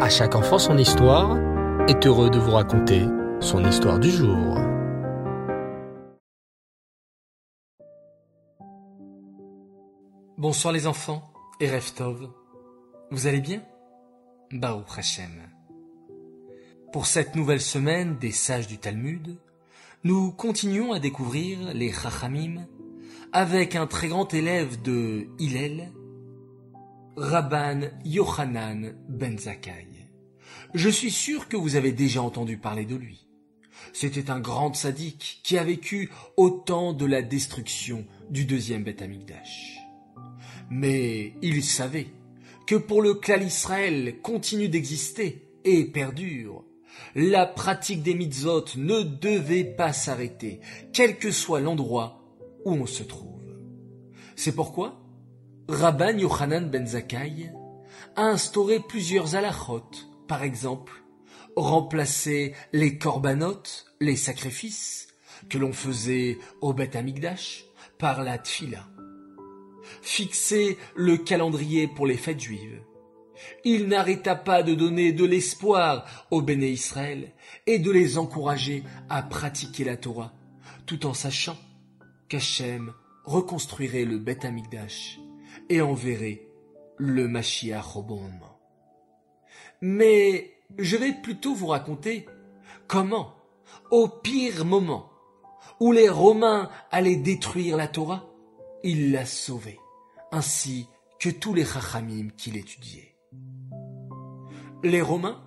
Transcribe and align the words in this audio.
À 0.00 0.08
chaque 0.08 0.34
enfant 0.34 0.58
son 0.58 0.76
histoire 0.76 1.38
est 1.88 2.04
heureux 2.04 2.28
de 2.28 2.38
vous 2.38 2.50
raconter 2.50 3.02
son 3.40 3.64
histoire 3.64 4.00
du 4.00 4.10
jour. 4.10 4.58
Bonsoir 10.36 10.74
les 10.74 10.88
enfants 10.88 11.32
et. 11.60 11.70
Vous 13.12 13.26
allez 13.28 13.40
bien? 13.40 13.62
Baruch 14.50 14.98
Hashem. 14.98 15.30
Pour 16.92 17.06
cette 17.06 17.36
nouvelle 17.36 17.60
semaine 17.60 18.18
des 18.18 18.32
sages 18.32 18.66
du 18.66 18.78
Talmud, 18.78 19.38
nous 20.02 20.32
continuons 20.32 20.92
à 20.92 20.98
découvrir 20.98 21.72
les 21.72 21.92
Chachamim 21.92 22.66
avec 23.32 23.76
un 23.76 23.86
très 23.86 24.08
grand 24.08 24.34
élève 24.34 24.82
de 24.82 25.28
Hillel, 25.38 25.92
Rabban 27.16 27.90
Yochanan 28.04 28.94
Ben 29.08 29.38
Zakkai. 29.38 29.86
Je 30.74 30.88
suis 30.88 31.12
sûr 31.12 31.48
que 31.48 31.56
vous 31.56 31.76
avez 31.76 31.92
déjà 31.92 32.20
entendu 32.20 32.58
parler 32.58 32.84
de 32.84 32.96
lui. 32.96 33.28
C'était 33.92 34.30
un 34.30 34.40
grand 34.40 34.74
sadique 34.74 35.40
qui 35.44 35.56
a 35.56 35.62
vécu 35.62 36.10
au 36.36 36.50
temps 36.50 36.92
de 36.92 37.06
la 37.06 37.22
destruction 37.22 38.04
du 38.30 38.44
deuxième 38.44 38.82
Beth 38.82 39.00
Amikdash. 39.00 39.78
Mais 40.70 41.34
il 41.40 41.62
savait 41.62 42.08
que 42.66 42.74
pour 42.74 43.00
le 43.00 43.14
clan 43.14 43.40
Israël 43.40 44.20
continue 44.20 44.68
d'exister 44.68 45.46
et 45.64 45.84
perdure, 45.84 46.64
la 47.14 47.46
pratique 47.46 48.02
des 48.02 48.14
mitzvot 48.14 48.64
ne 48.76 49.02
devait 49.02 49.64
pas 49.64 49.92
s'arrêter, 49.92 50.60
quel 50.92 51.16
que 51.18 51.30
soit 51.30 51.60
l'endroit 51.60 52.24
où 52.64 52.72
on 52.72 52.86
se 52.86 53.04
trouve. 53.04 53.54
C'est 54.34 54.54
pourquoi 54.54 55.03
Rabban 55.68 56.18
Yochanan 56.18 56.68
ben 56.68 56.86
Zakkai 56.86 57.50
a 58.16 58.22
instauré 58.22 58.80
plusieurs 58.80 59.34
halachot, 59.34 59.88
par 60.28 60.42
exemple, 60.42 60.92
remplacer 61.56 62.54
les 62.74 62.98
corbanotes, 62.98 63.86
les 63.98 64.16
sacrifices, 64.16 65.08
que 65.48 65.56
l'on 65.56 65.72
faisait 65.72 66.38
au 66.60 66.74
Beth 66.74 66.96
Amikdash, 66.96 67.64
par 67.98 68.22
la 68.22 68.36
tfila. 68.36 68.86
Fixer 70.02 70.76
le 70.96 71.16
calendrier 71.16 71.88
pour 71.88 72.06
les 72.06 72.18
fêtes 72.18 72.40
juives, 72.40 72.82
il 73.64 73.88
n'arrêta 73.88 74.36
pas 74.36 74.62
de 74.62 74.74
donner 74.74 75.12
de 75.12 75.24
l'espoir 75.24 76.26
aux 76.30 76.42
béné 76.42 76.68
Israël 76.68 77.32
et 77.66 77.78
de 77.78 77.90
les 77.90 78.18
encourager 78.18 78.84
à 79.08 79.22
pratiquer 79.22 79.84
la 79.84 79.96
Torah, 79.96 80.34
tout 80.84 81.06
en 81.06 81.14
sachant 81.14 81.56
qu'Hachem 82.28 82.92
reconstruirait 83.24 84.04
le 84.04 84.18
Beth 84.18 84.44
Amikdash 84.44 85.18
et 85.68 85.80
enverrait 85.80 86.42
le 86.96 87.28
Mashiach 87.28 87.96
au 87.96 88.02
bon. 88.02 88.22
Mais 89.80 90.52
je 90.78 90.96
vais 90.96 91.12
plutôt 91.12 91.54
vous 91.54 91.66
raconter 91.66 92.26
comment, 92.86 93.34
au 93.90 94.08
pire 94.08 94.64
moment, 94.64 95.10
où 95.80 95.92
les 95.92 96.08
Romains 96.08 96.70
allaient 96.90 97.16
détruire 97.16 97.76
la 97.76 97.88
Torah, 97.88 98.24
il 98.82 99.12
l'a 99.12 99.26
sauvée, 99.26 99.80
ainsi 100.32 100.88
que 101.18 101.30
tous 101.30 101.54
les 101.54 101.64
Chachamim 101.64 102.28
qui 102.36 102.50
l'étudiaient 102.50 103.14
les 104.84 105.00
Romains 105.00 105.42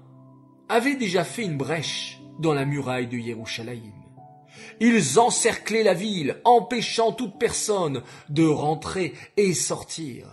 avaient 0.67 0.95
déjà 0.95 1.23
fait 1.23 1.43
une 1.43 1.57
brèche 1.57 2.19
dans 2.39 2.53
la 2.53 2.65
muraille 2.65 3.07
de 3.07 3.17
Yerushalayim. 3.17 3.93
Ils 4.79 5.19
encerclaient 5.19 5.83
la 5.83 5.93
ville, 5.93 6.41
empêchant 6.45 7.11
toute 7.11 7.39
personne 7.39 8.03
de 8.29 8.45
rentrer 8.45 9.13
et 9.37 9.53
sortir. 9.53 10.27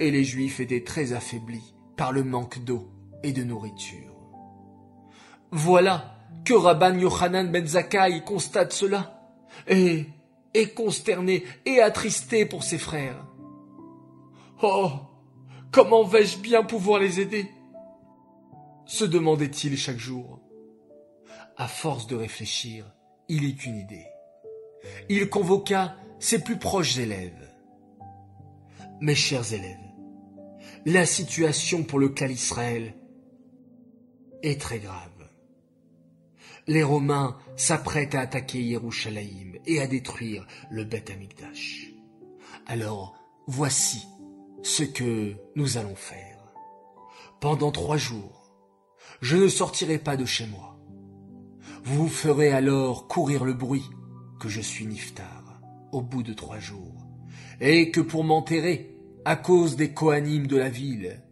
Et 0.00 0.10
les 0.10 0.24
Juifs 0.24 0.60
étaient 0.60 0.84
très 0.84 1.12
affaiblis 1.12 1.74
par 1.96 2.12
le 2.12 2.24
manque 2.24 2.64
d'eau 2.64 2.90
et 3.22 3.32
de 3.32 3.42
nourriture. 3.42 4.14
Voilà 5.50 6.16
que 6.44 6.54
Rabban 6.54 6.98
Yochanan 6.98 7.50
ben 7.50 7.66
Zakkai 7.66 8.22
constate 8.24 8.72
cela, 8.72 9.20
et 9.68 10.06
est 10.54 10.74
consterné 10.74 11.44
et 11.64 11.80
attristé 11.80 12.46
pour 12.46 12.62
ses 12.62 12.78
frères. 12.78 13.26
Oh, 14.62 14.90
comment 15.70 16.04
vais-je 16.04 16.38
bien 16.38 16.62
pouvoir 16.62 17.00
les 17.00 17.20
aider? 17.20 17.50
se 18.86 19.04
demandait-il 19.04 19.76
chaque 19.76 19.98
jour. 19.98 20.40
À 21.56 21.68
force 21.68 22.06
de 22.06 22.16
réfléchir, 22.16 22.86
il 23.28 23.44
eut 23.44 23.58
une 23.64 23.76
idée. 23.76 24.06
Il 25.08 25.28
convoqua 25.28 25.96
ses 26.18 26.42
plus 26.42 26.58
proches 26.58 26.98
élèves. 26.98 27.50
Mes 29.00 29.14
chers 29.14 29.52
élèves, 29.52 29.76
la 30.84 31.04
situation 31.04 31.82
pour 31.84 31.98
le 31.98 32.08
clan 32.08 32.28
Israël 32.28 32.94
est 34.42 34.60
très 34.60 34.78
grave. 34.78 35.10
Les 36.68 36.82
Romains 36.82 37.36
s'apprêtent 37.56 38.14
à 38.14 38.20
attaquer 38.20 38.62
Yerushalayim 38.62 39.52
et 39.66 39.80
à 39.80 39.86
détruire 39.86 40.46
le 40.70 40.84
Beth 40.84 41.10
Amikdash. 41.10 41.92
Alors, 42.66 43.14
voici 43.46 44.06
ce 44.62 44.82
que 44.82 45.34
nous 45.54 45.76
allons 45.76 45.94
faire. 45.94 46.54
Pendant 47.40 47.70
trois 47.70 47.96
jours, 47.96 48.50
je 49.20 49.36
ne 49.36 49.48
sortirai 49.48 49.98
pas 49.98 50.16
de 50.16 50.24
chez 50.24 50.46
moi. 50.46 50.75
Vous 51.86 52.08
ferez 52.08 52.50
alors 52.50 53.06
courir 53.06 53.44
le 53.44 53.52
bruit 53.52 53.88
que 54.40 54.48
je 54.48 54.60
suis 54.60 54.86
Niftar 54.86 55.60
au 55.92 56.02
bout 56.02 56.24
de 56.24 56.32
trois 56.32 56.58
jours, 56.58 57.06
et 57.60 57.92
que 57.92 58.00
pour 58.00 58.24
m'enterrer, 58.24 58.96
à 59.24 59.36
cause 59.36 59.76
des 59.76 59.94
Kohanim 59.94 60.48
de 60.48 60.56
la 60.56 60.68
ville, 60.68 61.22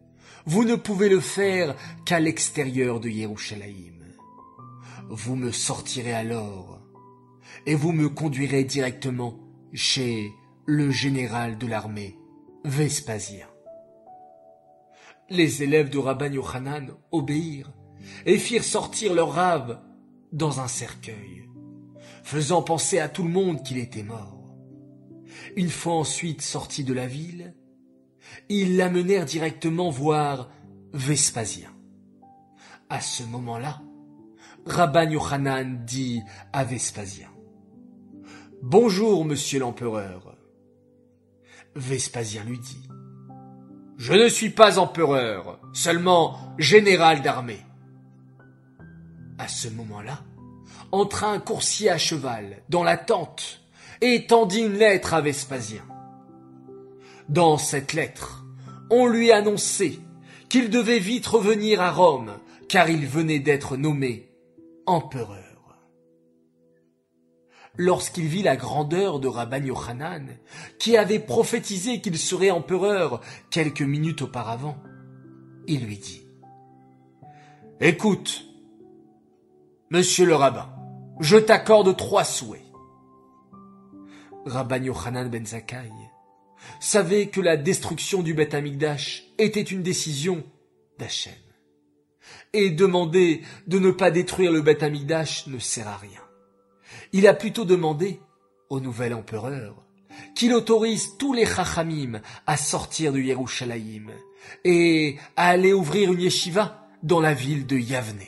vous 0.45 0.63
ne 0.63 0.75
pouvez 0.75 1.09
le 1.09 1.19
faire 1.19 1.75
qu'à 2.05 2.21
l'extérieur 2.21 3.01
de 3.01 3.09
Yerushalayim. 3.09 3.99
Vous 5.09 5.35
me 5.35 5.51
sortirez 5.51 6.13
alors, 6.13 6.79
et 7.65 7.75
vous 7.75 7.91
me 7.91 8.07
conduirez 8.07 8.63
directement 8.63 9.37
chez 9.73 10.31
le 10.65 10.89
général 10.89 11.57
de 11.57 11.67
l'armée, 11.67 12.17
Vespasien. 12.63 13.47
Les 15.29 15.63
élèves 15.63 15.89
de 15.89 15.97
Rabban 15.97 16.31
Yochanan 16.31 16.91
obéirent 17.11 17.73
et 18.25 18.37
firent 18.37 18.63
sortir 18.63 19.13
leur 19.13 19.33
rave 19.33 19.81
dans 20.35 20.59
un 20.59 20.67
cercueil, 20.67 21.49
faisant 22.23 22.61
penser 22.61 22.99
à 22.99 23.09
tout 23.09 23.23
le 23.23 23.29
monde 23.29 23.63
qu'il 23.63 23.77
était 23.77 24.03
mort. 24.03 24.53
Une 25.55 25.69
fois 25.69 25.95
ensuite 25.95 26.41
sortis 26.41 26.83
de 26.83 26.93
la 26.93 27.07
ville, 27.07 27.55
ils 28.49 28.77
l'amenèrent 28.77 29.25
directement 29.25 29.89
voir 29.89 30.51
Vespasien. 30.93 31.69
À 32.89 33.01
ce 33.01 33.23
moment-là, 33.23 33.81
Rabban 34.65 35.09
Yochanan 35.09 35.83
dit 35.85 36.21
à 36.53 36.63
Vespasien 36.63 37.29
Bonjour, 38.61 39.25
monsieur 39.25 39.59
l'empereur. 39.59 40.37
Vespasien 41.75 42.43
lui 42.43 42.59
dit 42.59 42.87
je 43.97 44.13
ne 44.13 44.27
suis 44.27 44.49
pas 44.49 44.77
empereur, 44.77 45.57
seulement 45.71 46.37
général 46.57 47.21
d'armée. 47.21 47.65
À 49.37 49.47
ce 49.47 49.67
moment-là, 49.69 50.23
entra 50.91 51.31
un 51.31 51.39
coursier 51.39 51.89
à 51.89 51.97
cheval 51.97 52.61
dans 52.69 52.83
la 52.83 52.97
tente 52.97 53.61
et 54.01 54.27
tendit 54.27 54.61
une 54.61 54.77
lettre 54.77 55.13
à 55.13 55.21
Vespasien. 55.21 55.83
Dans 57.29 57.57
cette 57.57 57.93
lettre, 57.93 58.45
on 58.89 59.07
lui 59.07 59.31
annonçait 59.31 59.99
qu'il 60.47 60.69
devait 60.69 60.99
vite 60.99 61.25
revenir 61.25 61.81
à 61.81 61.91
Rome, 61.91 62.37
car 62.69 62.89
il 62.89 63.07
venait 63.07 63.39
d'être 63.39 63.77
nommé 63.77 64.31
empereur 64.85 65.45
lorsqu'il 67.77 68.25
vit 68.27 68.43
la 68.43 68.55
grandeur 68.55 69.19
de 69.19 69.27
Rabban 69.27 69.63
Yochanan, 69.63 70.27
qui 70.79 70.97
avait 70.97 71.19
prophétisé 71.19 72.01
qu'il 72.01 72.17
serait 72.17 72.51
empereur 72.51 73.21
quelques 73.49 73.81
minutes 73.81 74.23
auparavant, 74.23 74.77
il 75.67 75.85
lui 75.85 75.97
dit 75.97 76.21
Écoute, 77.81 78.45
monsieur 79.89 80.25
le 80.25 80.35
rabbin, 80.35 80.69
je 81.19 81.37
t'accorde 81.37 81.95
trois 81.95 82.23
souhaits. 82.23 82.61
Rabban 84.45 84.83
Yochanan 84.83 85.29
ben 85.29 85.45
Zakkai 85.45 85.91
savait 86.79 87.27
que 87.27 87.41
la 87.41 87.57
destruction 87.57 88.21
du 88.21 88.33
Beth 88.33 88.53
Amikdash 88.53 89.23
était 89.37 89.61
une 89.61 89.83
décision 89.83 90.43
d'Hachem. 90.99 91.33
Et 92.53 92.69
demander 92.71 93.41
de 93.67 93.79
ne 93.79 93.91
pas 93.91 94.11
détruire 94.11 94.51
le 94.51 94.61
Beth 94.61 94.83
Amikdash 94.83 95.47
ne 95.47 95.59
sert 95.59 95.87
à 95.87 95.97
rien. 95.97 96.21
Il 97.11 97.27
a 97.27 97.33
plutôt 97.33 97.65
demandé 97.65 98.19
au 98.69 98.79
nouvel 98.79 99.13
empereur 99.13 99.83
qu'il 100.35 100.53
autorise 100.53 101.17
tous 101.17 101.33
les 101.33 101.45
chachamim 101.45 102.21
à 102.47 102.57
sortir 102.57 103.11
de 103.11 103.19
Yerushalayim 103.19 104.11
et 104.63 105.17
à 105.35 105.49
aller 105.49 105.73
ouvrir 105.73 106.13
une 106.13 106.21
yeshiva 106.21 106.87
dans 107.03 107.19
la 107.19 107.33
ville 107.33 107.65
de 107.65 107.77
Yavne, 107.77 108.21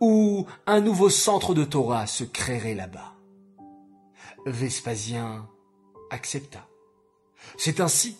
où 0.00 0.46
un 0.66 0.80
nouveau 0.80 1.10
centre 1.10 1.54
de 1.54 1.64
Torah 1.64 2.06
se 2.06 2.24
créerait 2.24 2.74
là-bas. 2.74 3.14
Vespasien 4.46 5.48
accepta. 6.10 6.66
C'est 7.58 7.80
ainsi 7.80 8.16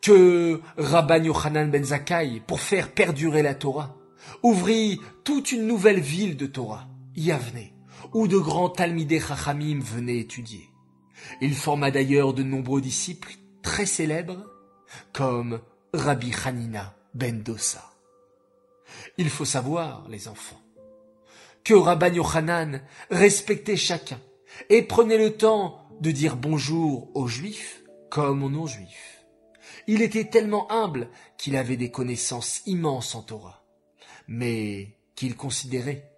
que 0.00 0.60
Rabban 0.76 1.24
Yochanan 1.24 1.70
ben 1.70 1.84
Zakkai, 1.84 2.42
pour 2.46 2.60
faire 2.60 2.92
perdurer 2.92 3.42
la 3.42 3.54
Torah, 3.54 3.94
ouvrit 4.42 5.00
toute 5.24 5.52
une 5.52 5.66
nouvelle 5.66 6.00
ville 6.00 6.36
de 6.36 6.46
Torah, 6.46 6.88
Yavne, 7.14 7.68
où 8.14 8.26
de 8.26 8.38
grands 8.38 8.70
Talmidei 8.70 9.20
Chachamim 9.20 9.80
venaient 9.80 10.18
étudier. 10.18 10.68
Il 11.40 11.54
forma 11.54 11.90
d'ailleurs 11.90 12.34
de 12.34 12.42
nombreux 12.42 12.80
disciples 12.80 13.34
très 13.62 13.86
célèbres, 13.86 14.44
comme 15.12 15.60
Rabbi 15.94 16.32
Hanina 16.44 16.96
ben 17.14 17.42
Dossa. 17.42 17.92
Il 19.18 19.30
faut 19.30 19.44
savoir, 19.44 20.08
les 20.08 20.28
enfants, 20.28 20.61
que 21.64 21.74
Rabban 21.74 22.12
Yochanan 22.12 22.80
respectait 23.10 23.76
chacun 23.76 24.20
et 24.68 24.82
prenait 24.82 25.18
le 25.18 25.36
temps 25.36 25.78
de 26.00 26.10
dire 26.10 26.36
bonjour 26.36 27.10
aux 27.14 27.28
juifs 27.28 27.82
comme 28.10 28.42
aux 28.42 28.50
non-juifs. 28.50 29.24
Il 29.86 30.02
était 30.02 30.28
tellement 30.28 30.70
humble 30.70 31.08
qu'il 31.38 31.56
avait 31.56 31.76
des 31.76 31.90
connaissances 31.90 32.62
immenses 32.66 33.14
en 33.14 33.22
Torah, 33.22 33.64
mais 34.28 34.96
qu'il 35.14 35.36
considérait 35.36 36.12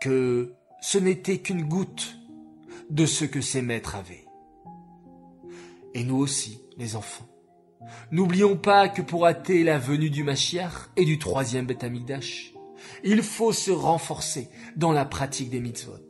que 0.00 0.54
ce 0.80 0.98
n'était 0.98 1.38
qu'une 1.38 1.64
goutte 1.64 2.16
de 2.90 3.06
ce 3.06 3.24
que 3.24 3.40
ses 3.40 3.62
maîtres 3.62 3.96
avaient. 3.96 4.24
Et 5.94 6.04
nous 6.04 6.16
aussi, 6.16 6.60
les 6.76 6.96
enfants. 6.96 7.26
N'oublions 8.10 8.56
pas 8.56 8.88
que 8.88 9.02
pour 9.02 9.26
hâter 9.26 9.64
la 9.64 9.78
venue 9.78 10.10
du 10.10 10.22
Mashiach 10.22 10.90
et 10.96 11.04
du 11.04 11.18
troisième 11.18 11.66
Beth 11.66 11.84
il 13.04 13.22
faut 13.22 13.52
se 13.52 13.70
renforcer 13.70 14.48
dans 14.76 14.92
la 14.92 15.04
pratique 15.04 15.50
des 15.50 15.60
mitzvot. 15.60 16.08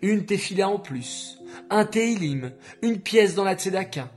Une 0.00 0.26
tefila 0.26 0.68
en 0.68 0.78
plus, 0.78 1.38
un 1.70 1.84
teilim, 1.84 2.52
une 2.82 3.00
pièce 3.00 3.34
dans 3.34 3.44
la 3.44 3.54
tzedaka, 3.54 4.10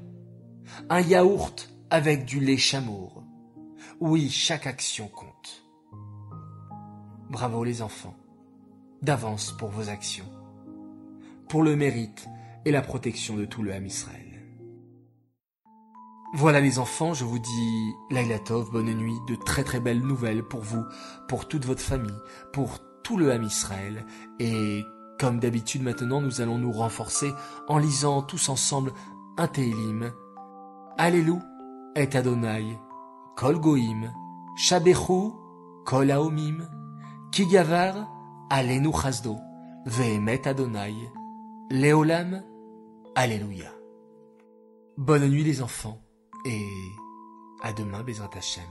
un 0.90 1.02
yaourt 1.02 1.70
avec 1.90 2.26
du 2.26 2.40
lait 2.40 2.58
chamour. 2.58 3.24
Oui, 4.00 4.30
chaque 4.30 4.68
action 4.68 5.08
compte. 5.08 5.64
Bravo 7.30 7.64
les 7.64 7.82
enfants, 7.82 8.16
d'avance 9.02 9.56
pour 9.58 9.70
vos 9.70 9.90
actions, 9.90 10.30
pour 11.48 11.64
le 11.64 11.76
mérite 11.76 12.28
et 12.66 12.72
la 12.72 12.82
protection 12.82 13.36
de 13.36 13.46
tout 13.46 13.64
le 13.64 13.74
Ham 13.74 13.86
Israël. 13.86 14.25
Voilà 16.38 16.60
les 16.60 16.80
enfants, 16.80 17.14
je 17.14 17.24
vous 17.24 17.40
dis 17.40 17.96
Laila 18.12 18.40
Tov, 18.40 18.70
bonne 18.70 18.94
nuit, 18.94 19.18
de 19.26 19.36
très 19.36 19.64
très 19.64 19.80
belles 19.80 20.02
nouvelles 20.02 20.44
pour 20.44 20.60
vous, 20.60 20.84
pour 21.30 21.48
toute 21.48 21.64
votre 21.64 21.82
famille, 21.82 22.20
pour 22.52 22.80
tout 23.04 23.16
le 23.16 23.32
Ham 23.32 23.44
Israël. 23.44 24.06
Et 24.40 24.84
comme 25.18 25.40
d'habitude 25.40 25.82
maintenant, 25.82 26.20
nous 26.20 26.42
allons 26.42 26.58
nous 26.58 26.74
renforcer 26.74 27.32
en 27.70 27.78
lisant 27.78 28.22
tous 28.22 28.50
ensemble 28.50 28.92
un 29.38 29.48
Tehillim. 29.48 30.12
Alléluia 30.98 31.42
et 31.96 32.14
Adonai, 32.14 32.78
Kol 33.38 33.58
Goim, 33.58 34.12
Shabechu, 34.58 35.32
Kol 35.86 36.12
Aomim, 36.12 36.68
Kigavar, 37.32 38.10
Alenu 38.50 38.92
Chazdo, 38.92 39.38
Vehemet 39.86 40.46
Adonai, 40.50 40.96
Leolam, 41.72 42.44
Alléluia. 43.16 43.72
Bonne 44.98 45.30
nuit 45.30 45.46
les 45.46 45.62
enfants 45.62 46.05
et 46.46 46.96
à 47.62 47.74
demain 47.74 48.04
Bezrat 48.04 48.30
Hashem, 48.36 48.70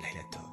Laila. 0.00 0.49